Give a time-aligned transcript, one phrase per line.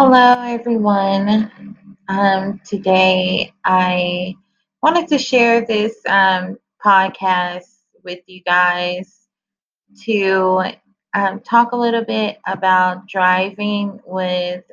[0.00, 1.76] Hello, everyone.
[2.08, 4.34] Um, today, I
[4.82, 7.66] wanted to share this um, podcast
[8.02, 9.26] with you guys
[10.04, 10.62] to
[11.14, 14.64] um, talk a little bit about driving with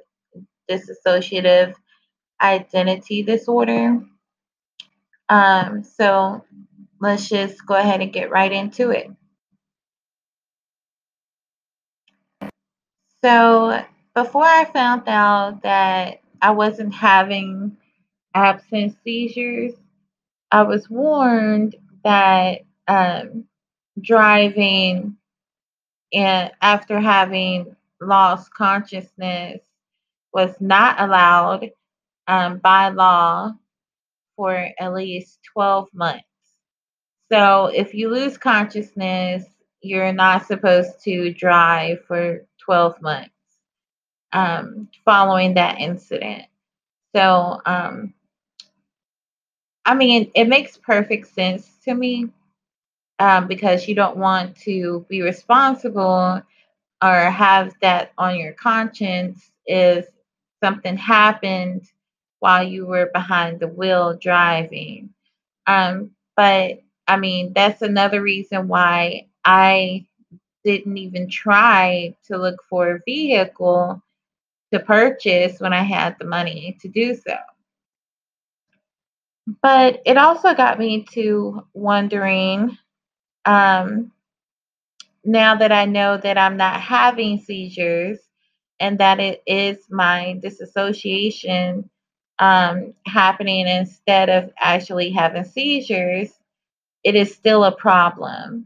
[0.71, 1.75] dissociative
[2.41, 4.01] identity disorder.
[5.29, 6.45] Um, so,
[7.01, 9.11] let's just go ahead and get right into it.
[13.23, 13.83] So,
[14.17, 17.77] before I found out that I wasn't having
[18.33, 19.73] absence seizures,
[20.51, 23.43] I was warned that um,
[24.01, 25.17] driving
[26.11, 29.61] and after having lost consciousness
[30.33, 31.69] was not allowed
[32.27, 33.51] um, by law
[34.35, 36.23] for at least 12 months.
[37.31, 39.45] So if you lose consciousness,
[39.81, 43.36] you're not supposed to drive for 12 months
[44.33, 46.43] um, following that incident.
[47.15, 48.13] So, um,
[49.85, 52.29] I mean, it makes perfect sense to me
[53.19, 56.41] um, because you don't want to be responsible
[57.03, 60.07] or have that on your conscience if
[60.63, 61.83] something happened
[62.39, 65.09] while you were behind the wheel driving.
[65.67, 70.05] Um, but I mean, that's another reason why I
[70.63, 74.01] didn't even try to look for a vehicle
[74.73, 77.35] to purchase when I had the money to do so.
[79.61, 82.77] But it also got me to wondering
[83.45, 84.11] um,
[85.23, 88.19] now that I know that I'm not having seizures
[88.79, 91.89] and that it is my disassociation
[92.39, 96.29] um, happening instead of actually having seizures,
[97.03, 98.65] it is still a problem.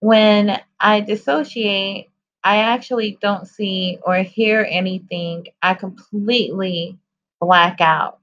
[0.00, 2.10] When I dissociate,
[2.44, 5.46] I actually don't see or hear anything.
[5.62, 6.98] I completely
[7.40, 8.20] black out.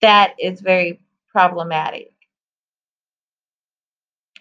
[0.00, 2.12] That is very problematic.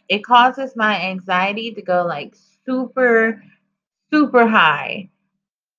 [0.09, 2.35] It causes my anxiety to go like
[2.65, 3.43] super,
[4.11, 5.09] super high.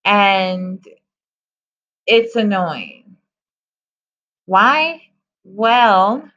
[0.05, 0.87] And
[2.07, 3.17] it's annoying.
[4.47, 5.03] Why?
[5.45, 6.31] Well,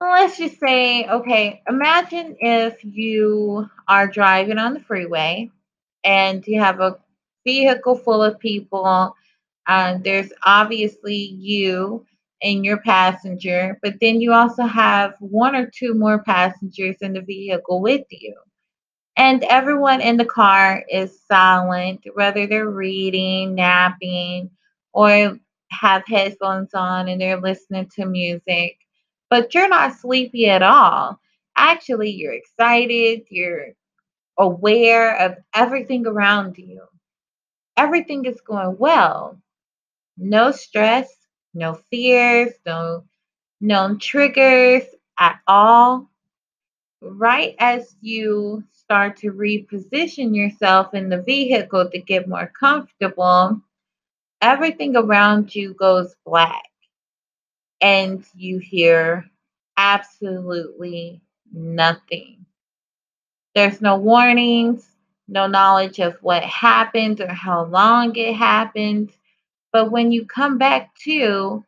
[0.00, 5.50] let's just say, okay, imagine if you are driving on the freeway
[6.04, 6.98] and you have a
[7.44, 9.14] vehicle full of people.
[9.66, 12.04] Uh, there's obviously you
[12.42, 17.20] and your passenger, but then you also have one or two more passengers in the
[17.22, 18.34] vehicle with you.
[19.16, 24.50] And everyone in the car is silent, whether they're reading, napping,
[24.92, 25.38] or
[25.70, 28.78] have headphones on and they're listening to music.
[29.30, 31.20] But you're not sleepy at all.
[31.56, 33.74] Actually, you're excited, you're
[34.38, 36.82] aware of everything around you.
[37.76, 39.40] Everything is going well.
[40.16, 41.08] No stress,
[41.54, 43.04] no fears, no
[43.60, 44.84] known triggers
[45.18, 46.10] at all.
[47.00, 53.60] Right as you start to reposition yourself in the vehicle to get more comfortable,
[54.42, 56.67] everything around you goes black
[57.80, 59.24] and you hear
[59.76, 61.20] absolutely
[61.52, 62.46] nothing.
[63.54, 64.88] There's no warnings,
[65.28, 69.12] no knowledge of what happened or how long it happened.
[69.72, 71.64] But when you come back to,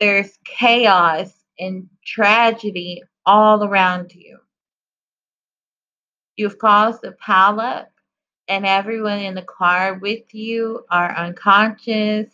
[0.00, 4.38] there's chaos and tragedy all around you.
[6.36, 7.86] You've caused a pileup,
[8.48, 12.28] and everyone in the car with you are unconscious.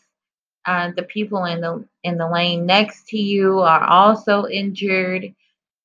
[0.65, 5.35] Uh, the people in the in the lane next to you are also injured.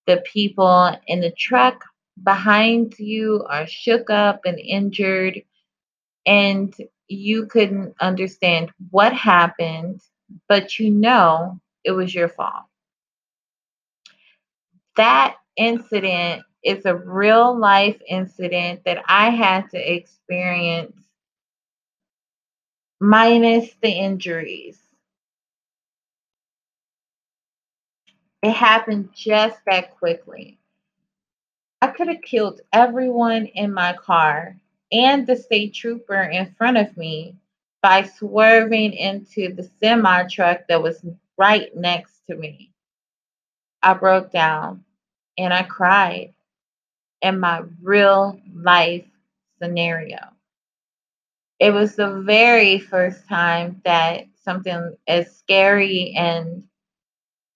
[0.06, 1.84] The people in the truck
[2.24, 5.42] behind you are shook up and injured,
[6.26, 6.74] and
[7.08, 10.02] you couldn't understand what happened,
[10.48, 12.66] but you know it was your fault.
[14.96, 21.07] That incident is a real life incident that I had to experience,
[23.00, 24.80] minus the injuries.
[28.44, 30.60] It happened just that quickly.
[31.82, 34.58] I could have killed everyone in my car
[34.92, 37.36] and the state trooper in front of me
[37.82, 41.06] by swerving into the semi truck that was
[41.38, 42.72] right next to me.
[43.84, 44.86] I broke down
[45.38, 46.34] and I cried
[47.22, 49.06] in my real life
[49.62, 50.37] scenario.
[51.60, 56.64] It was the very first time that something as scary and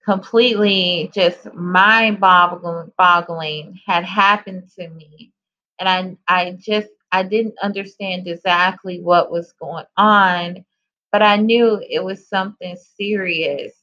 [0.06, 5.32] completely just mind boggling had happened to me.
[5.80, 10.66] And I I just I didn't understand exactly what was going on,
[11.12, 13.74] but I knew it was something serious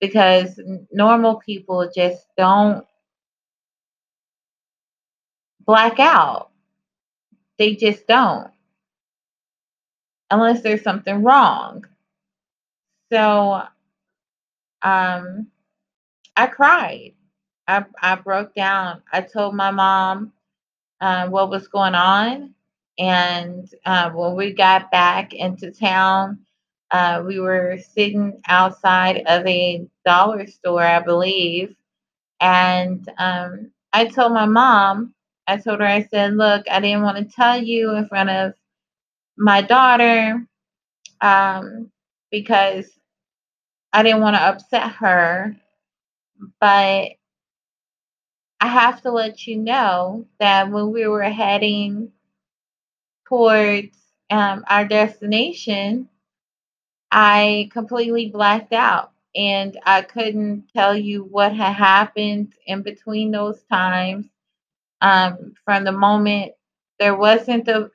[0.00, 0.60] because
[0.92, 2.86] normal people just don't
[5.66, 6.50] black out.
[7.58, 8.50] They just don't
[10.30, 11.84] unless there's something wrong.
[13.12, 13.62] So,
[14.82, 15.48] um,
[16.36, 17.14] I cried.
[17.68, 19.02] I I broke down.
[19.12, 20.32] I told my mom,
[21.00, 22.54] uh, what was going on,
[22.98, 26.40] and, uh, when we got back into town,
[26.92, 31.76] uh, we were sitting outside of a dollar store, I believe,
[32.40, 35.14] and, um, I told my mom,
[35.48, 38.54] I told her, I said, "Look, I didn't wanna tell you in front of
[39.36, 40.46] my daughter,
[41.20, 41.90] um,
[42.30, 42.90] because
[43.92, 45.56] I didn't wanna upset her,
[46.60, 47.12] but"
[48.60, 52.12] "I have to let you know that when we were heading
[53.26, 53.96] towards,
[54.30, 56.08] um, our destination"
[57.12, 63.62] "I completely blacked out, and I couldn't tell you what had happened in between those
[63.64, 64.26] times,
[65.02, 66.52] um, from the moment
[66.98, 67.90] there wasn't a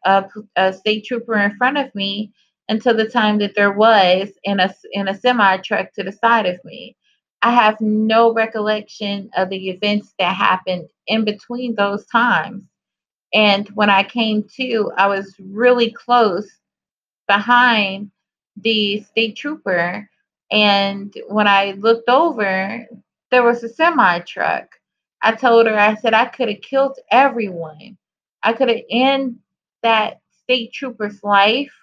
[0.56, 2.32] a state trooper in front of me
[2.70, 6.46] until the time that there was in a in a semi truck to the side
[6.46, 6.96] of me.
[7.42, 12.64] I have no recollection of the events that happened in between those times,
[13.34, 16.50] and when I came to, I was really close
[17.28, 18.12] behind
[18.58, 20.10] the state trooper,
[20.52, 22.86] and when I looked over,
[23.32, 24.68] there was a semi truck.
[25.22, 27.98] I told her, I said, "I coulda killed everyone.
[28.44, 29.40] I coulda ended
[29.84, 31.74] that state trooper's life.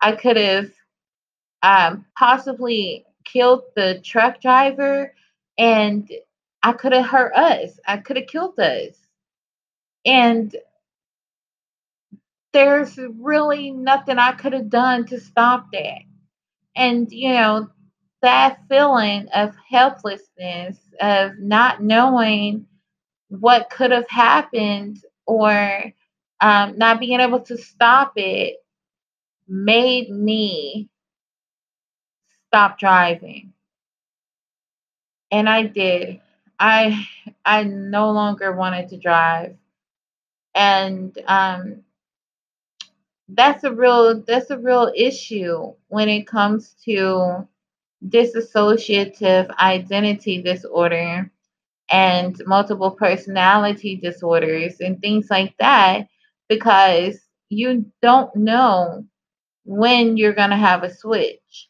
[0.00, 0.74] I could've,
[1.62, 5.14] um, possibly killed the truck driver,
[5.58, 6.10] and
[6.62, 7.78] I coulda hurt us.
[7.86, 8.96] I coulda killed us."
[10.06, 10.54] And
[12.52, 16.02] there's really nothing I coulda done to stop that.
[16.76, 17.70] And, you know,
[18.22, 22.66] that feeling of helplessness, of not knowing
[23.28, 25.92] what could've happened or,
[26.40, 28.56] um, not being able to stop it
[29.48, 30.88] made me
[32.52, 33.52] stop driving.
[35.30, 36.20] And I did.
[36.58, 37.06] I
[37.44, 39.56] I no longer wanted to drive.
[40.54, 41.84] And, um
[43.28, 47.46] that's a real that's a real issue when it comes to
[48.08, 51.30] dissociative identity disorder
[51.90, 56.06] and multiple personality disorders and things like that
[56.48, 57.20] because
[57.50, 59.04] you don't know
[59.64, 61.68] when you're gonna have a switch.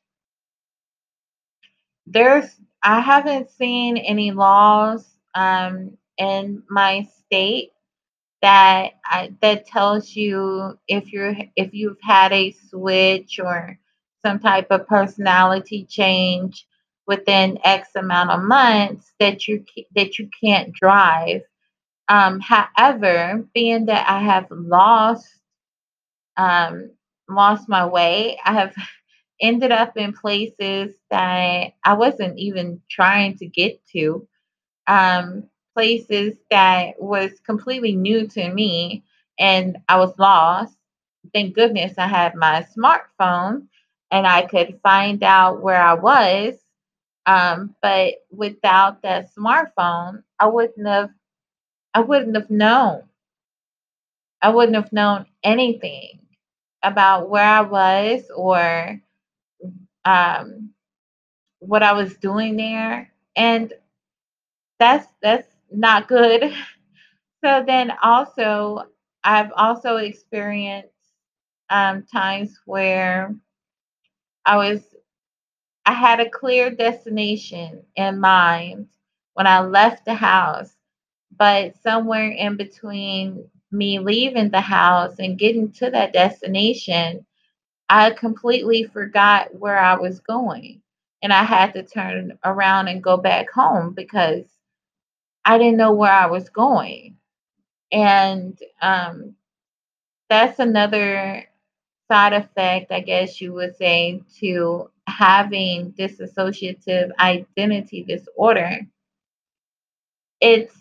[2.06, 7.73] There's I haven't seen any laws, um, in my state
[8.43, 13.78] that I that tells you if you're if you've had a switch or
[14.25, 16.66] some type of personality change
[17.11, 19.67] within X amount of months that you
[19.97, 21.43] that you can't drive.
[22.09, 25.29] Um, however, being that I have lost
[26.37, 26.93] um,
[27.29, 28.75] lost my way, I have
[29.43, 34.29] ended up in places that I wasn't even trying to get to,
[34.89, 35.45] um,
[35.77, 39.05] places that was completely new to me,
[39.39, 40.77] and I was lost.
[41.35, 43.69] Thank goodness I had my smartphone,
[44.11, 46.55] and I could find out where I was,
[47.27, 51.11] um, but without that smartphone, I wouldn't have
[51.95, 53.05] I wouldn't have known.
[54.43, 56.21] I wouldn't have known anything
[56.83, 59.00] about where I was or,
[60.05, 60.71] um,
[61.61, 63.73] what I was doing there, and
[64.79, 66.53] that's that's not good.
[67.45, 68.85] So then also,
[69.25, 70.93] I've also experienced,
[71.71, 73.35] um, times where
[74.47, 74.89] I was
[75.90, 78.90] I had a clear destination in mind
[79.35, 80.73] when I left the house,
[81.37, 87.26] but somewhere in between me leaving the house and getting to that destination,
[87.88, 90.80] I completely forgot where I was going,
[91.23, 94.44] and I had to turn around and go back home because
[95.44, 97.16] I didn't know where I was going.
[97.92, 99.37] And, um,
[100.30, 101.47] that's another
[102.11, 108.81] side effect, I guess you would say, to having dissociative identity disorder.
[110.40, 110.75] It's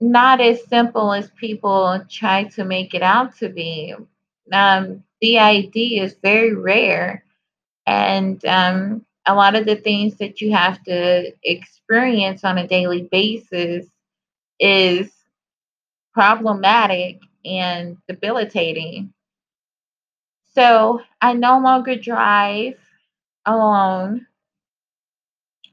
[0.00, 3.94] not as simple as people try to make it out to be.
[4.52, 7.24] Um, DID is very rare,
[7.86, 13.08] and, um, a lot of the things that you have to experience on a daily
[13.12, 13.86] basis
[14.60, 15.12] is
[16.12, 19.12] problematic and debilitating.
[20.54, 22.74] So I no longer drive
[23.46, 24.26] alone.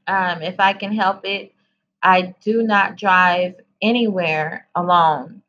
[0.06, 1.52] Um, if I can help it,
[2.02, 5.42] I do not drive anywhere alone.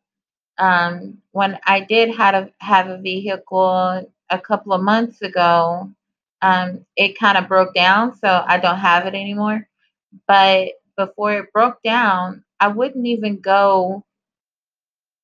[0.57, 5.91] Um, when I did have a have a vehicle a couple of months ago,
[6.41, 9.67] um, it kind of broke down, so I don't have it anymore.
[10.27, 14.05] But before it broke down, I wouldn't even go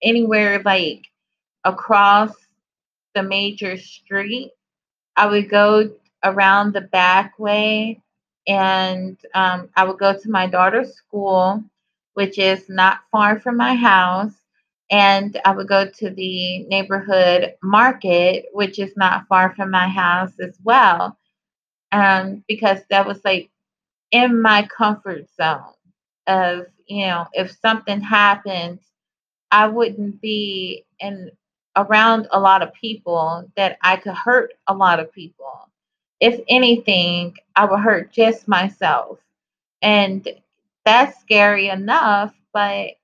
[0.01, 1.05] anywhere like
[1.65, 2.33] across
[3.17, 4.51] the major street.
[5.15, 5.91] I would go
[6.24, 8.01] around the back way
[8.47, 11.63] and um, I would go to my daughter's school,
[12.13, 14.33] which is not far from my house.
[14.91, 20.33] And I would go to the neighborhood market, which is not far from my house
[20.39, 21.17] as well.
[21.91, 23.50] Um, because that was like
[24.12, 25.74] in my comfort zone
[26.27, 28.79] of, you know, if something happened,
[29.51, 31.31] I wouldn't be in
[31.77, 35.69] around a lot of people that I could hurt a lot of people.
[36.19, 39.19] If anything, I would hurt just myself.
[39.81, 40.27] And
[40.84, 42.96] that's scary enough, but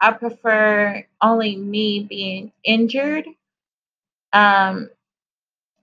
[0.00, 3.26] I prefer only me being injured
[4.32, 4.90] um,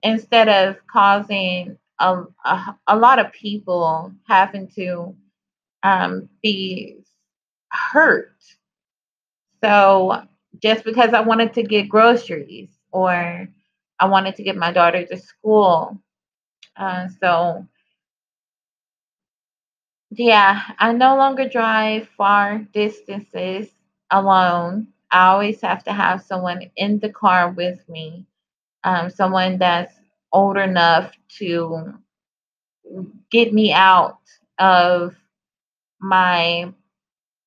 [0.02, 5.14] instead of causing a, a, a lot of people having to
[5.84, 6.96] um, be
[7.70, 8.34] hurt.
[9.62, 10.26] So
[10.62, 13.48] just because I wanted to get groceries or
[14.00, 15.98] I wanted to get my daughter to school.
[16.76, 17.66] Uh, so
[20.10, 23.68] yeah, I no longer drive far distances
[24.10, 24.88] alone.
[25.10, 28.26] I always have to have someone in the car with me,
[28.84, 29.94] um, someone that's
[30.32, 31.94] old enough to
[33.30, 34.18] get me out
[34.58, 35.14] of
[36.00, 36.72] my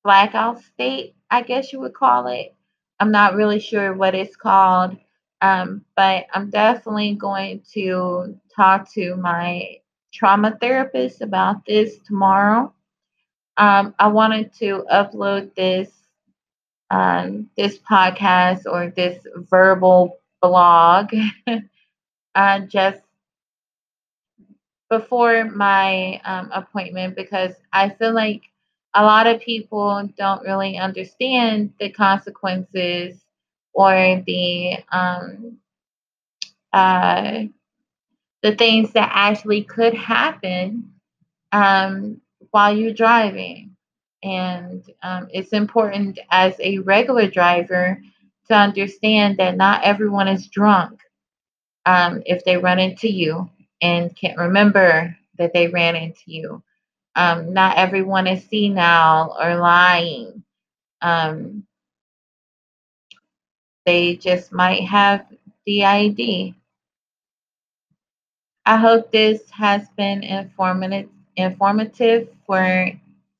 [0.04, 2.54] blackout state, I guess you would call it.
[3.00, 4.96] I'm not really sure what it's called,
[5.40, 9.78] um, but I'm definitely going to talk to my
[10.12, 12.72] trauma therapist about this tomorrow.
[13.56, 15.90] Um, I wanted to upload this
[16.90, 21.12] um, this podcast or this verbal blog
[22.34, 23.02] uh, just
[24.90, 28.42] before my um, appointment because I feel like
[28.94, 33.24] a lot of people don't really understand the consequences
[33.74, 35.58] or the um,
[36.72, 37.42] uh,
[38.42, 40.92] the things that actually could happen
[41.52, 43.76] um, while you're driving.
[44.22, 48.00] And um, it's important as a regular driver
[48.48, 51.00] to understand that not everyone is drunk
[51.86, 53.48] um, if they run into you
[53.80, 56.62] and can't remember that they ran into you.
[57.18, 60.44] Um, not everyone is senile or lying.
[61.02, 61.66] Um,
[63.86, 65.26] they just might have
[65.66, 66.54] DID.
[68.66, 72.90] I hope this has been informative informative for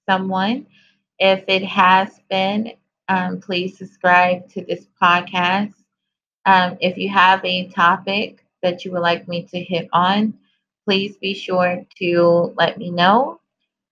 [0.09, 0.67] someone.
[1.19, 2.73] If it has been,
[3.09, 5.75] um, please subscribe to this podcast.
[6.47, 10.35] Um, if you have a topic that you would like me to hit on,
[10.87, 13.38] please be sure to let me know.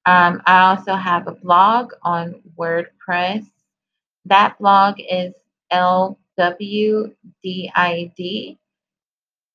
[0.07, 3.45] Um, I also have a blog on WordPress.
[4.27, 5.35] That blog is
[5.73, 6.17] LWDID,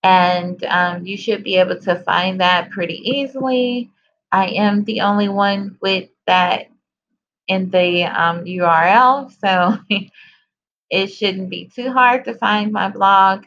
[0.04, 3.90] and um, you should be able to find that pretty easily.
[4.34, 6.68] I am the only one with that
[7.48, 9.78] in the um, URL, so
[10.90, 13.46] it shouldn't be too hard to find my blog.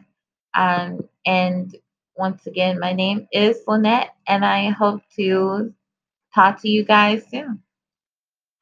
[0.55, 1.75] Um, and
[2.17, 5.75] once again, my name is Lynette, and I hope to
[6.35, 7.63] talk to you guys soon.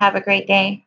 [0.00, 0.87] Have a great day.